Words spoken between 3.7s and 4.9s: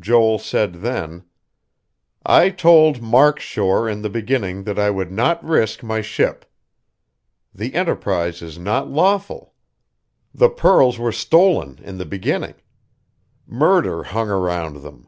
in the beginning that I